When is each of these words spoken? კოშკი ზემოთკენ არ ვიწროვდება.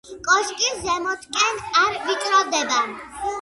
კოშკი 0.27 0.71
ზემოთკენ 0.85 1.61
არ 1.83 2.01
ვიწროვდება. 2.07 2.81